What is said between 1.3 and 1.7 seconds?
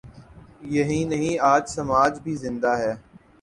آج